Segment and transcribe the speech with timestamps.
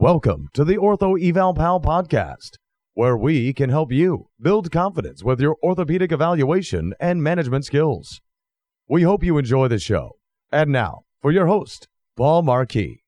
[0.00, 2.58] Welcome to the Ortho Eval Pal podcast,
[2.94, 8.20] where we can help you build confidence with your orthopedic evaluation and management skills.
[8.88, 10.12] We hope you enjoy the show.
[10.52, 13.02] And now, for your host, Paul Marquis.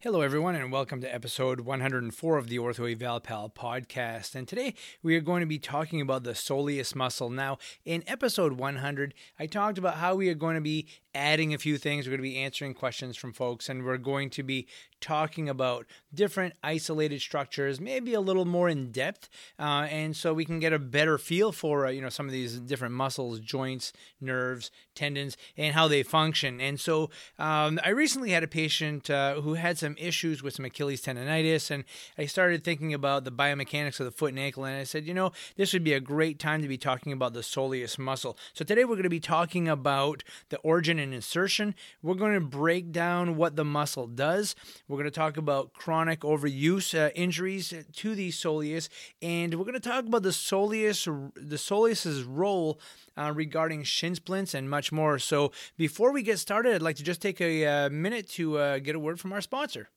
[0.00, 4.34] Hello, everyone, and welcome to episode 104 of the Ortho Eval Pal podcast.
[4.34, 4.74] And today
[5.04, 7.30] we are going to be talking about the soleus muscle.
[7.30, 11.58] Now, in episode 100, I talked about how we are going to be adding a
[11.58, 12.04] few things.
[12.04, 14.66] We're going to be answering questions from folks, and we're going to be
[15.02, 19.28] talking about different isolated structures, maybe a little more in depth,
[19.58, 22.32] uh, and so we can get a better feel for uh, you know some of
[22.32, 26.60] these different muscles, joints, nerves, tendons, and how they function.
[26.60, 30.64] And so um, I recently had a patient uh, who had some issues with some
[30.64, 31.84] Achilles tendonitis, and
[32.16, 35.14] I started thinking about the biomechanics of the foot and ankle, and I said, you
[35.14, 38.38] know, this would be a great time to be talking about the soleus muscle.
[38.54, 41.74] So today we're going to be talking about the origin and insertion.
[42.02, 44.54] We're going to break down what the muscle does.
[44.92, 48.90] We're going to talk about chronic overuse uh, injuries to the soleus,
[49.22, 52.78] and we're going to talk about the soleus, the soleus's role
[53.16, 55.18] uh, regarding shin splints and much more.
[55.18, 58.78] So before we get started, I'd like to just take a uh, minute to uh,
[58.80, 59.88] get a word from our sponsor.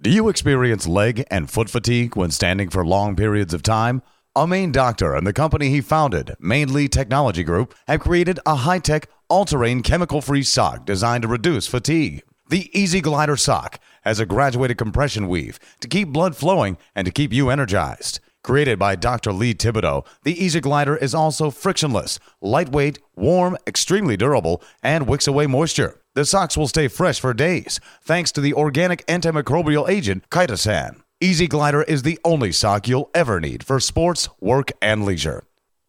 [0.00, 4.00] Do you experience leg and foot fatigue when standing for long periods of time?
[4.34, 8.78] A Maine doctor and the company he founded, Mainly Technology Group, have created a high
[8.78, 12.22] tech, all terrain, chemical free sock designed to reduce fatigue.
[12.52, 17.10] The Easy Glider sock has a graduated compression weave to keep blood flowing and to
[17.10, 18.20] keep you energized.
[18.44, 19.32] Created by Dr.
[19.32, 25.46] Lee Thibodeau, the Easy Glider is also frictionless, lightweight, warm, extremely durable, and wicks away
[25.46, 25.98] moisture.
[26.14, 31.00] The socks will stay fresh for days thanks to the organic antimicrobial agent chitosan.
[31.22, 35.42] Easy Glider is the only sock you'll ever need for sports, work, and leisure.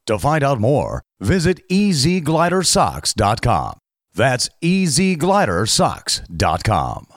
[0.05, 3.79] To find out more, visit easyglidersocks.com.
[4.13, 7.07] That's easyglidersocks.com.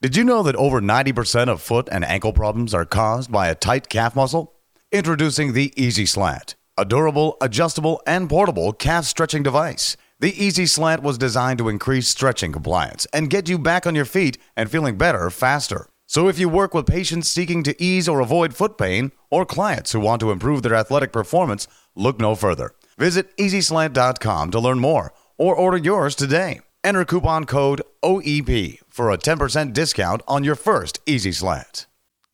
[0.00, 3.56] Did you know that over 90% of foot and ankle problems are caused by a
[3.56, 4.54] tight calf muscle?
[4.92, 9.96] Introducing the Easy Slant, a durable, adjustable, and portable calf stretching device.
[10.20, 14.04] The Easy Slant was designed to increase stretching compliance and get you back on your
[14.04, 15.88] feet and feeling better faster.
[16.06, 19.90] So if you work with patients seeking to ease or avoid foot pain or clients
[19.90, 21.66] who want to improve their athletic performance,
[21.96, 22.70] look no further.
[22.96, 26.60] Visit easyslant.com to learn more or order yours today.
[26.84, 31.86] Enter coupon code OEP for a 10% discount on your first Easy Slant.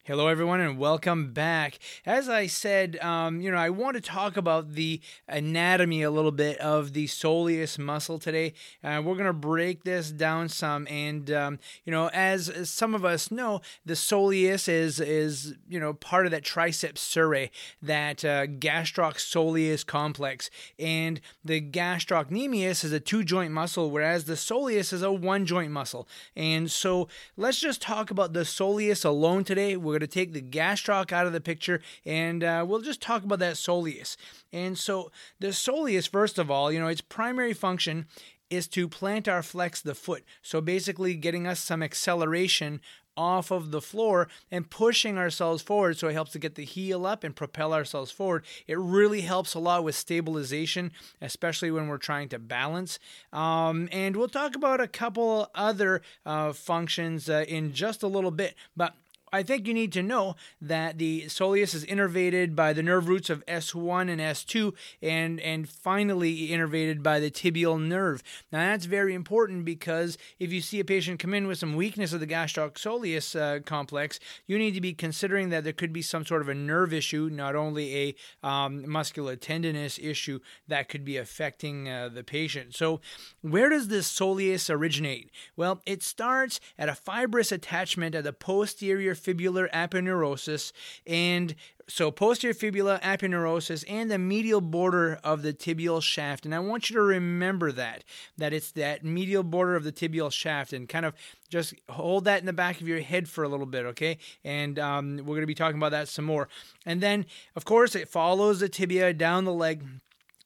[0.07, 1.79] Hello, everyone, and welcome back.
[2.05, 6.31] As I said, um, you know, I want to talk about the anatomy a little
[6.31, 8.53] bit of the soleus muscle today.
[8.83, 12.95] Uh, we're going to break this down some, and um, you know, as, as, some
[12.95, 17.49] of us know, the soleus is is you know part of that triceps surae,
[17.81, 24.93] that uh, gastrocsoleus complex, and the gastrocnemius is a two joint muscle, whereas the soleus
[24.93, 26.07] is a one joint muscle.
[26.37, 29.79] And so, let's just talk about the soleus alone today.
[29.79, 33.25] We're going to take the gastroc out of the picture and uh, we'll just talk
[33.25, 34.17] about that soleus.
[34.53, 35.11] And so,
[35.41, 38.07] the soleus, first of all, you know, its primary function
[38.51, 40.25] is to plantar flex the foot.
[40.43, 42.81] So, basically, getting us some acceleration
[43.17, 47.07] off of the floor and pushing ourselves forward so it helps to get the heel
[47.07, 50.91] up and propel ourselves forward it really helps a lot with stabilization
[51.21, 52.99] especially when we're trying to balance
[53.33, 58.33] um, and we'll talk about a couple other uh, functions uh, in just a little
[58.33, 58.95] bit but
[59.35, 63.29] I think you need to know that the soleus is innervated by the nerve roots
[63.31, 64.73] of S1 and S2
[65.03, 68.23] and, and finally innervated by the tibial nerve.
[68.53, 72.13] Now, that's very important because if you see a patient come in with some weakness
[72.13, 76.25] of the gastrocsoleus uh, complex, you need to be considering that there could be some
[76.25, 81.17] sort of a nerve issue, not only a um, muscular tendinous issue that could be
[81.17, 82.77] affecting uh, the patient.
[82.77, 83.01] So,
[83.43, 85.33] where does this soleus originate?
[85.57, 90.73] Well, it starts at a fibrous attachment at the posterior fibular aponeurosis
[91.07, 91.55] and
[91.89, 96.45] so posterior fibula aponeurosis and the medial border of the tibial shaft.
[96.45, 98.05] And i want you to remember that
[98.39, 101.15] that it's that medial border of the tibial shaft and kind of
[101.49, 104.19] just hold that in the back of your head for a little bit okay?
[104.45, 106.49] And um, we're going to be talking about that some more.
[106.87, 107.27] And then
[107.57, 109.85] of course it follows the tibia down the leg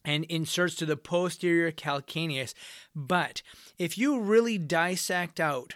[0.05, 2.55] and inserts to the posterior calcaneus.
[2.95, 3.43] But
[3.79, 5.75] if you really dissect out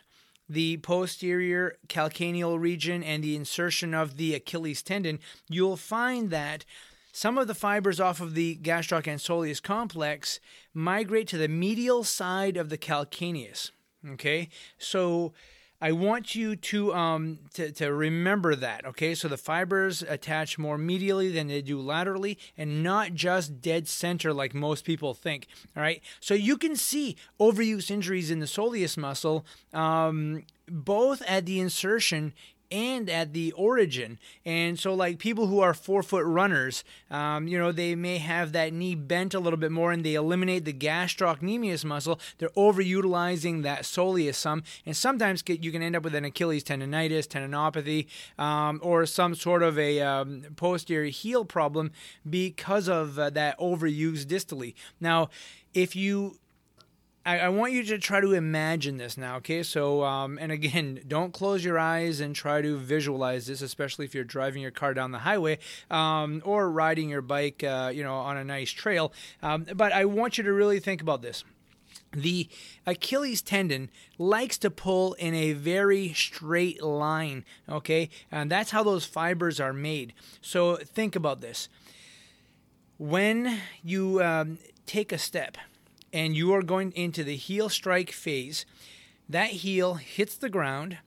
[0.52, 5.18] the posterior calcaneal region and the insertion of the Achilles tendon,
[5.48, 6.64] you'll find that
[7.12, 10.40] some of the fibers off of the gastroc and soleus complex
[10.72, 13.70] migrate to the medial side of the calcaneus.
[14.12, 15.32] Okay, so
[15.82, 18.86] I want you to um to, to remember that.
[18.86, 23.88] Okay, so the fibers attach more medially than they do laterally, and not just dead
[23.88, 25.48] center like most people think.
[25.76, 29.44] All right, so you can see overuse injuries in the soleus muscle,
[29.74, 32.32] um, both at the insertion
[32.72, 34.18] and at the origin.
[34.44, 38.72] And so, like people who are forefoot runners, um, you know, they may have that
[38.72, 42.18] knee bent a little bit more and they eliminate the gastrocnemius muscle.
[42.38, 47.28] They're overutilizing that soleus some, and sometimes you can end up with an Achilles tendonitis,
[47.28, 48.06] tendinopathy,
[48.42, 51.92] um, or some sort of a um, posterior heel problem
[52.28, 54.74] because of uh, that overuse distally.
[55.00, 55.28] Now,
[55.74, 56.38] if you
[57.24, 59.62] I, I, want you to try to imagine this now, okay?
[59.62, 64.14] So, um, and again, don't close your eyes and try to visualize this, especially if
[64.14, 65.58] you're driving your car down the highway
[65.90, 69.12] um, or riding your bike, uh, you know, on a nice trail.
[69.42, 71.44] Um, but I want you to really think about this.
[72.12, 72.48] The
[72.86, 78.10] Achilles tendon likes to pull in a very straight line, okay?
[78.30, 80.12] And that's how those fibers are made.
[80.42, 81.68] So think about this.
[82.98, 85.56] When you um, take a step,
[86.12, 88.66] and you are going into the heel strike phase,
[89.28, 90.98] that heel hits the ground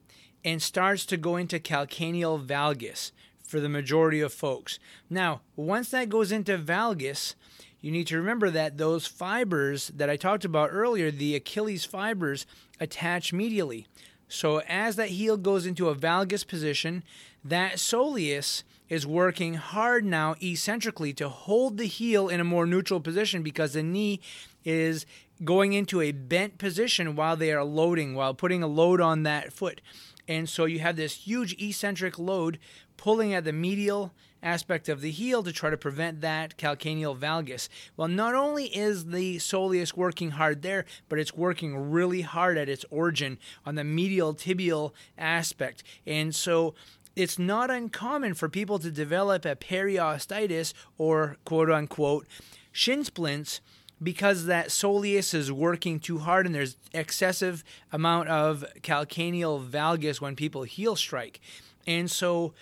[0.44, 3.12] and starts to go into calcaneal valgus
[3.44, 4.80] for the majority of folks.
[5.10, 7.36] Now, once that goes into valgus,
[7.82, 12.48] you need to remember that those fibers that I talked about earlier, the Achilles fibers,
[12.80, 13.86] attach medially.
[14.28, 17.04] So as that heel goes into a valgus position,
[17.44, 23.00] that soleus is working hard now eccentrically to hold the heel in a more neutral
[23.00, 24.20] position because the knee
[24.66, 25.06] is
[25.44, 29.54] going into a bent position while they are loading, while putting a load on that
[29.54, 29.82] foot.
[30.28, 32.58] And so you have this huge eccentric load
[32.98, 37.68] pulling at the medial aspect of the heel to try to prevent that calcaneal valgus.
[37.98, 42.70] Well, not only is the soleus working hard there, but it's working really hard at
[42.70, 45.84] its origin on the medial tibial aspect.
[46.06, 46.76] And so
[47.16, 52.28] it's not uncommon for people to develop a periostitis or quote unquote
[52.72, 53.62] shin splints
[54.02, 60.36] because that soleus is working too hard and there's excessive amount of calcaneal valgus when
[60.36, 61.40] people heel strike.
[61.88, 62.54] And so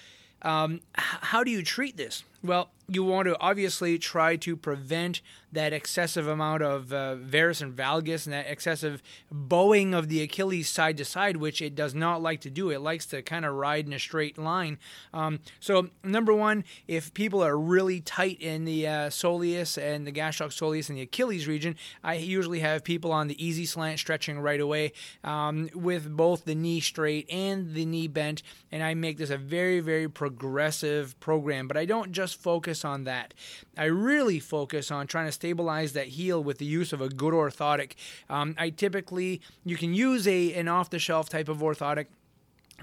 [0.41, 2.23] um, how do you treat this?
[2.43, 5.21] Well, you want to obviously try to prevent
[5.53, 9.01] that excessive amount of uh, varus and valgus and that excessive
[9.31, 12.69] bowing of the Achilles side to side, which it does not like to do.
[12.69, 14.77] It likes to kind of ride in a straight line.
[15.13, 20.11] Um, so, number one, if people are really tight in the uh, soleus and the
[20.11, 24.39] gastroc soleus and the Achilles region, I usually have people on the easy slant stretching
[24.39, 28.43] right away um, with both the knee straight and the knee bent.
[28.71, 33.03] And I make this a very, very progressive program, but I don't just focus on
[33.03, 33.33] that.
[33.77, 37.33] I really focus on trying to stabilize that heel with the use of a good
[37.33, 37.91] orthotic.
[38.29, 42.07] Um, I typically, you can use a an off the shelf type of orthotic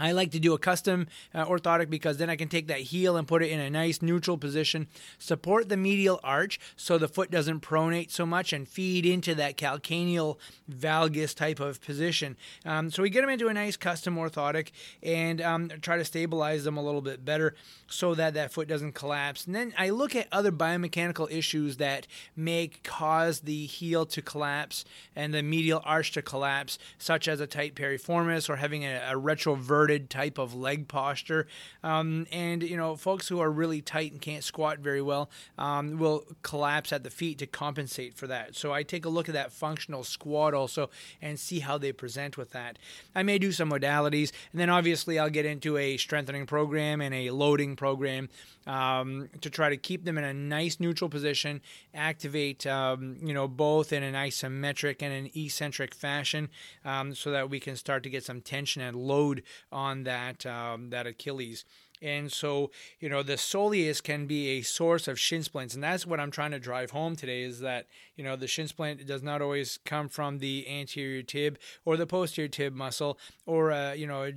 [0.00, 3.16] I like to do a custom uh, orthotic because then I can take that heel
[3.16, 4.88] and put it in a nice neutral position,
[5.18, 9.56] support the medial arch so the foot doesn't pronate so much and feed into that
[9.56, 10.38] calcaneal
[10.70, 12.36] valgus type of position.
[12.64, 14.70] Um, so we get them into a nice custom orthotic
[15.02, 17.54] and um, try to stabilize them a little bit better
[17.88, 19.46] so that that foot doesn't collapse.
[19.46, 22.06] And then I look at other biomechanical issues that
[22.36, 27.46] may cause the heel to collapse and the medial arch to collapse, such as a
[27.46, 31.46] tight piriformis or having a, a retroverted type of leg posture.
[31.82, 35.98] Um, and, you know, folks who are really tight and can't squat very well um,
[35.98, 38.54] will collapse at the feet to compensate for that.
[38.54, 40.90] So I take a look at that functional squat also
[41.20, 42.78] and see how they present with that.
[43.14, 47.14] I may do some modalities, and then obviously I'll get into a strengthening program and
[47.14, 48.28] a loading program
[48.66, 51.60] um, to try to keep them in a nice neutral position,
[51.94, 56.48] activate, um, you know, both in an isometric and an eccentric fashion
[56.84, 60.90] um, so that we can start to get some tension and load on that um,
[60.90, 61.64] that Achilles.
[62.02, 65.74] And so, you know, the soleus can be a source of shin splints.
[65.74, 68.68] And that's what I'm trying to drive home today is that, you know, the shin
[68.68, 73.70] splint does not always come from the anterior tib or the posterior tib muscle or,
[73.70, 74.32] uh, you know,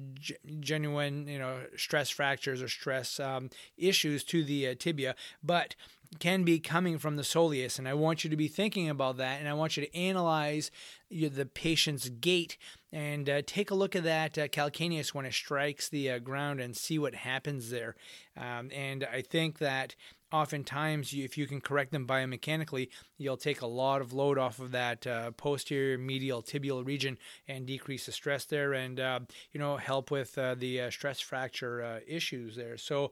[0.59, 5.15] genuine, you know, stress fractures or stress um, issues to the uh, tibia.
[5.41, 5.75] But
[6.19, 7.77] can be coming from the soleus.
[7.79, 9.39] And I want you to be thinking about that.
[9.39, 10.71] And I want you to analyze
[11.09, 12.57] the patient's gait
[12.91, 16.59] and uh, take a look at that uh, calcaneus when it strikes the uh, ground
[16.59, 17.95] and see what happens there.
[18.37, 19.95] Um, and I think that
[20.33, 24.71] oftentimes, if you can correct them biomechanically, you'll take a lot of load off of
[24.71, 27.17] that uh, posterior medial tibial region
[27.47, 29.19] and decrease the stress there, and uh,
[29.51, 32.77] you know help with uh, the uh, stress fracture uh, issues there.
[32.77, 33.11] So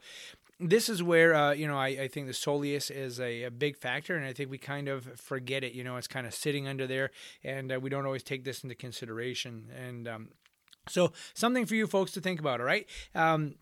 [0.61, 3.77] this is where uh, you know I, I, think the soleus is a, a, big
[3.77, 5.73] factor, and I think we kind of forget it.
[5.73, 7.11] You know, it's kind of sitting under there,
[7.43, 9.67] and uh, we don't always take this into consideration.
[9.75, 10.29] And um,
[10.87, 12.87] So, something for you folks to think about, all right?
[13.15, 13.55] Um,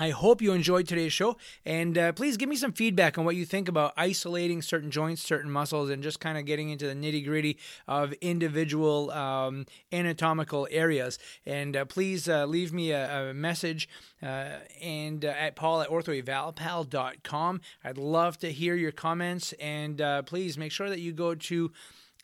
[0.00, 3.34] I hope you enjoyed today's show, and uh, please give me some feedback on what
[3.34, 6.94] you think about isolating certain joints, certain muscles, and just kind of getting into the
[6.94, 11.18] nitty gritty of individual um, anatomical areas.
[11.44, 13.88] And uh, please uh, leave me a, a message
[14.22, 17.60] uh, and uh, at paul at orthoevalpal.com.
[17.82, 21.72] I'd love to hear your comments, and uh, please make sure that you go to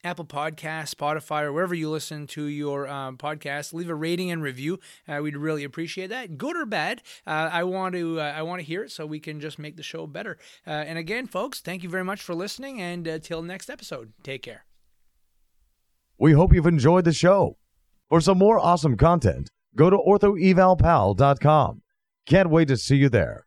[0.05, 3.73] Apple Podcast, Spotify, or wherever you listen to your um, podcast.
[3.73, 4.79] Leave a rating and review.
[5.09, 7.03] Uh, we'd really appreciate that, good or bad.
[7.27, 9.77] Uh, I want to uh, I want to hear it so we can just make
[9.77, 10.39] the show better.
[10.67, 12.81] Uh, and again, folks, thank you very much for listening.
[12.81, 14.67] And till next episode, take care.
[16.19, 17.57] We hope you've enjoyed the show.
[18.09, 21.83] For some more awesome content, go to orthoevalpal.com.
[22.27, 23.44] Can't wait to see you there.